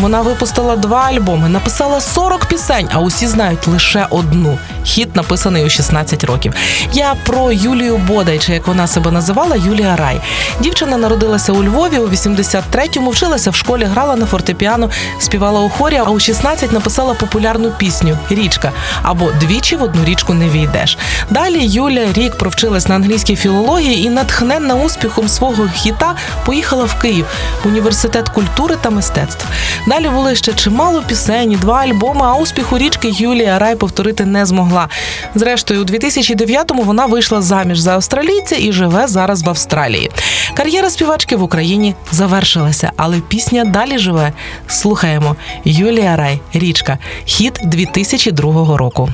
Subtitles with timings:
[0.00, 4.58] Вона випустила два альбоми, написала 40 пісень, а усі знають лише одну.
[4.84, 6.54] Хіт написаний у 16 років.
[6.92, 10.20] Я про Юлію Бодай, чи як вона себе називала, Юлія Рай.
[10.60, 14.90] Дівчина народилася у Львові у 83-му, вчилася в школі, грала на фортепіано,
[15.20, 18.72] співала у хорі, а у 16 написала популярну пісню Річка
[19.02, 20.98] або Двічі в одну річку не війдеш.
[21.30, 26.14] Далі Юля рік провчилась на англійській філології і, натхненна успіхом свого хіта,
[26.46, 27.26] поїхала в Київ
[27.64, 29.46] в університет культури та мистецтв.
[29.88, 34.88] Далі були ще чимало пісень, два альбоми, а успіху річки Юлія Рай повторити не змогла.
[35.34, 40.10] Зрештою, у 2009-му вона вийшла заміж за австралійця і живе зараз в Австралії.
[40.54, 44.32] Кар'єра співачки в Україні завершилася, але пісня далі живе.
[44.66, 49.08] Слухаємо Юлія Рай, річка, хіт 2002 року.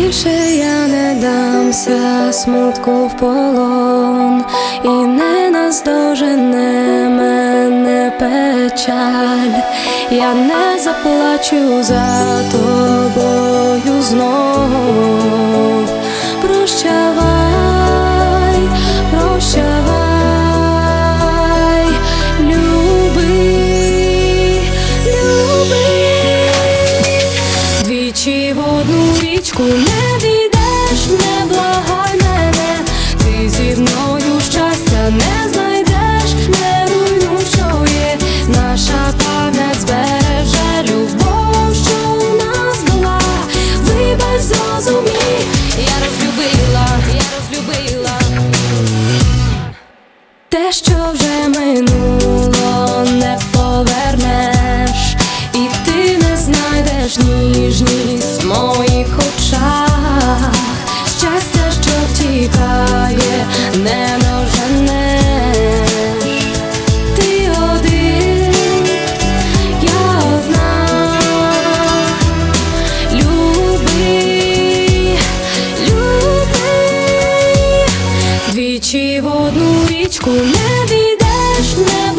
[0.00, 4.44] Більше я не дамся смутку в полон,
[4.84, 9.60] і не наздожене мене печаль,
[10.10, 15.49] я не заплачу за тобою знов.
[50.60, 51.19] Те, що вже
[80.00, 82.09] річку не війдеш, не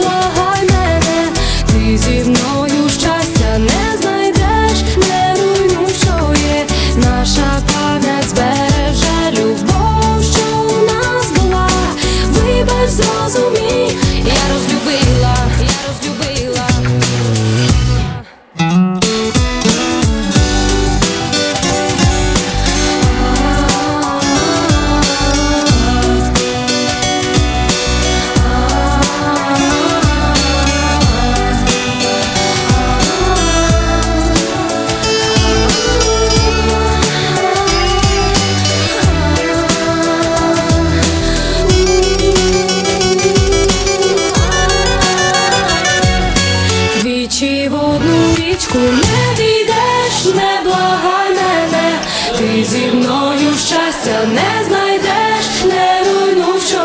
[52.52, 56.80] ти зі мною щастя не знайдеш, не руйну, що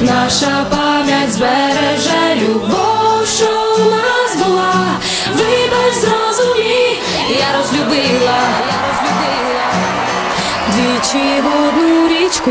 [0.00, 4.74] наша пам'ять збереже любов, що у нас була,
[5.32, 6.98] вибач, зрозумій,
[7.30, 8.38] я розлюбила,
[8.68, 9.68] я розлюбила.
[10.72, 12.50] Двічі в річку